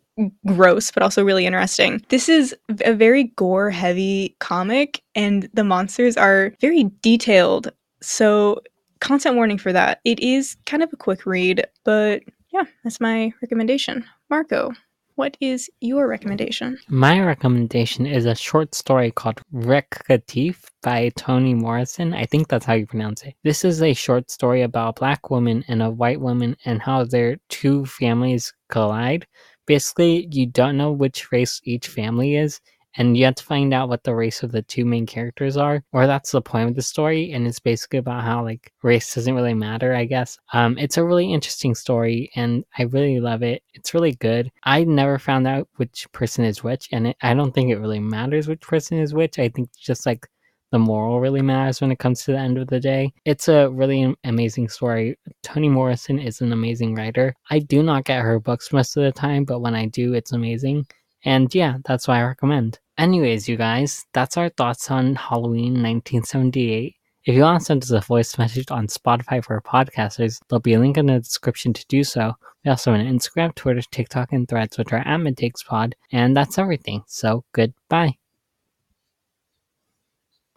gross, 0.46 0.90
but 0.90 1.02
also 1.02 1.24
really 1.24 1.46
interesting. 1.46 2.04
This 2.08 2.28
is 2.28 2.54
a 2.84 2.92
very 2.92 3.24
gore 3.36 3.70
heavy 3.70 4.36
comic, 4.40 5.02
and 5.14 5.48
the 5.54 5.64
monsters 5.64 6.16
are 6.16 6.52
very 6.60 6.90
detailed. 7.02 7.72
So, 8.00 8.60
content 9.00 9.36
warning 9.36 9.58
for 9.58 9.72
that. 9.72 10.00
It 10.04 10.20
is 10.20 10.56
kind 10.66 10.82
of 10.82 10.92
a 10.92 10.96
quick 10.96 11.26
read, 11.26 11.66
but 11.84 12.22
yeah, 12.52 12.64
that's 12.84 13.00
my 13.00 13.32
recommendation. 13.42 14.04
Marco, 14.28 14.72
what 15.20 15.36
is 15.40 15.68
your 15.80 16.08
recommendation? 16.08 16.78
My 16.88 17.20
recommendation 17.20 18.06
is 18.06 18.24
a 18.24 18.34
short 18.34 18.74
story 18.74 19.10
called 19.10 19.42
Recitatif 19.52 20.64
by 20.82 21.10
Toni 21.16 21.52
Morrison. 21.52 22.14
I 22.14 22.24
think 22.24 22.48
that's 22.48 22.64
how 22.64 22.72
you 22.72 22.86
pronounce 22.86 23.22
it. 23.24 23.34
This 23.44 23.64
is 23.64 23.82
a 23.82 23.92
short 23.92 24.30
story 24.30 24.62
about 24.62 24.96
a 24.96 25.00
black 25.00 25.28
woman 25.28 25.62
and 25.68 25.82
a 25.82 25.90
white 25.90 26.20
woman 26.20 26.56
and 26.64 26.80
how 26.80 27.04
their 27.04 27.36
two 27.50 27.84
families 27.84 28.52
collide. 28.70 29.26
Basically, 29.66 30.26
you 30.30 30.46
don't 30.46 30.78
know 30.78 30.90
which 30.90 31.30
race 31.30 31.60
each 31.64 31.88
family 31.88 32.36
is, 32.36 32.60
and 32.96 33.16
you 33.16 33.24
have 33.24 33.36
to 33.36 33.44
find 33.44 33.72
out 33.72 33.88
what 33.88 34.04
the 34.04 34.14
race 34.14 34.42
of 34.42 34.52
the 34.52 34.62
two 34.62 34.84
main 34.84 35.06
characters 35.06 35.56
are, 35.56 35.82
or 35.92 36.06
that's 36.06 36.32
the 36.32 36.42
point 36.42 36.68
of 36.68 36.74
the 36.74 36.82
story. 36.82 37.32
And 37.32 37.46
it's 37.46 37.60
basically 37.60 37.98
about 37.98 38.24
how 38.24 38.42
like 38.44 38.72
race 38.82 39.14
doesn't 39.14 39.34
really 39.34 39.54
matter, 39.54 39.94
I 39.94 40.04
guess. 40.04 40.38
Um, 40.52 40.78
it's 40.78 40.96
a 40.96 41.04
really 41.04 41.32
interesting 41.32 41.74
story, 41.74 42.30
and 42.36 42.64
I 42.78 42.84
really 42.84 43.20
love 43.20 43.42
it. 43.42 43.62
It's 43.74 43.94
really 43.94 44.12
good. 44.12 44.50
I 44.64 44.84
never 44.84 45.18
found 45.18 45.46
out 45.46 45.68
which 45.76 46.10
person 46.12 46.44
is 46.44 46.64
which, 46.64 46.88
and 46.92 47.08
it, 47.08 47.16
I 47.22 47.34
don't 47.34 47.54
think 47.54 47.70
it 47.70 47.78
really 47.78 48.00
matters 48.00 48.48
which 48.48 48.62
person 48.62 48.98
is 48.98 49.14
which. 49.14 49.38
I 49.38 49.48
think 49.48 49.70
just 49.76 50.06
like 50.06 50.28
the 50.70 50.78
moral 50.78 51.20
really 51.20 51.42
matters 51.42 51.80
when 51.80 51.90
it 51.90 51.98
comes 51.98 52.22
to 52.24 52.32
the 52.32 52.38
end 52.38 52.58
of 52.58 52.68
the 52.68 52.80
day. 52.80 53.12
It's 53.24 53.48
a 53.48 53.68
really 53.70 54.14
amazing 54.24 54.68
story. 54.68 55.18
Toni 55.42 55.68
Morrison 55.68 56.18
is 56.18 56.40
an 56.40 56.52
amazing 56.52 56.94
writer. 56.94 57.34
I 57.50 57.58
do 57.58 57.82
not 57.82 58.04
get 58.04 58.22
her 58.22 58.38
books 58.38 58.72
most 58.72 58.96
of 58.96 59.02
the 59.02 59.12
time, 59.12 59.44
but 59.44 59.60
when 59.60 59.74
I 59.74 59.86
do, 59.86 60.14
it's 60.14 60.32
amazing. 60.32 60.86
And 61.24 61.54
yeah, 61.54 61.78
that's 61.84 62.08
why 62.08 62.20
I 62.20 62.24
recommend. 62.24 62.78
Anyways, 62.98 63.48
you 63.48 63.56
guys, 63.56 64.04
that's 64.12 64.36
our 64.36 64.48
thoughts 64.50 64.90
on 64.90 65.14
Halloween 65.14 65.74
1978. 65.82 66.94
If 67.24 67.34
you 67.34 67.42
want 67.42 67.60
to 67.60 67.64
send 67.64 67.82
us 67.82 67.90
a 67.90 68.00
voice 68.00 68.36
message 68.38 68.70
on 68.70 68.86
Spotify 68.86 69.44
for 69.44 69.60
podcasters, 69.60 70.40
there'll 70.48 70.60
be 70.60 70.74
a 70.74 70.80
link 70.80 70.96
in 70.96 71.06
the 71.06 71.18
description 71.18 71.72
to 71.72 71.84
do 71.88 72.02
so. 72.02 72.34
We 72.64 72.70
also 72.70 72.92
have 72.92 73.00
an 73.00 73.18
Instagram, 73.18 73.54
Twitter, 73.54 73.82
TikTok, 73.90 74.32
and 74.32 74.48
threads, 74.48 74.76
which 74.76 74.92
are 74.92 74.98
at 74.98 75.20
MidTakesPod. 75.20 75.92
And 76.12 76.36
that's 76.36 76.58
everything. 76.58 77.02
So 77.06 77.44
goodbye. 77.52 78.16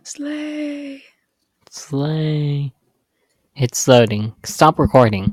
Slay. 0.04 1.04
Slay. 1.70 2.74
It's 3.56 3.88
loading. 3.88 4.34
Stop 4.44 4.80
recording. 4.80 5.32